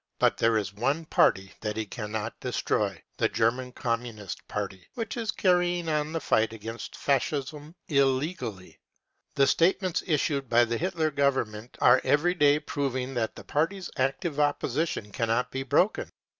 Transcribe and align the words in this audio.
But 0.17 0.35
there 0.37 0.57
is 0.57 0.73
one 0.73 1.05
party 1.05 1.51
that 1.61 1.77
he 1.77 1.85
cannot 1.85 2.39
destroy: 2.39 3.03
the 3.17 3.29
German 3.29 3.71
Communist 3.71 4.47
Party, 4.47 4.87
which 4.95 5.15
is 5.15 5.29
carrying 5.29 5.87
on 5.89 6.11
the 6.11 6.19
fight 6.19 6.51
against 6.53 6.95
Fascism 6.95 7.75
illegally. 7.87 8.79
The 9.35 9.45
statements 9.45 10.01
issued 10.07 10.49
by 10.49 10.65
the 10.65 10.79
Hitler 10.79 11.11
Government 11.11 11.77
are 11.81 12.01
every 12.03 12.33
day 12.33 12.57
proving 12.59 13.13
that 13.13 13.35
this 13.35 13.45
party's 13.47 13.91
active 13.95 14.39
opposition 14.39 15.11
cannot 15.11 15.51
be 15.51 15.61
broken. 15.61 16.09